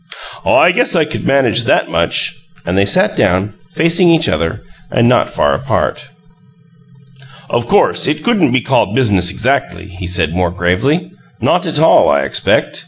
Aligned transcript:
"I 0.47 0.71
guess 0.71 0.95
I 0.95 1.05
could 1.05 1.27
manage 1.27 1.65
that 1.65 1.87
much." 1.87 2.35
And 2.65 2.75
they 2.75 2.85
sat 2.87 3.15
down, 3.15 3.53
facing 3.69 4.09
each 4.09 4.27
other 4.27 4.63
and 4.91 5.07
not 5.07 5.29
far 5.29 5.53
apart. 5.53 6.07
"Of 7.51 7.67
course, 7.67 8.07
it 8.07 8.23
couldn't 8.23 8.51
be 8.51 8.61
called 8.61 8.95
business, 8.95 9.29
exactly," 9.29 9.85
he 9.85 10.07
said, 10.07 10.33
more 10.33 10.49
gravely. 10.49 11.11
"Not 11.39 11.67
at 11.67 11.77
all, 11.79 12.09
I 12.09 12.23
expect. 12.23 12.79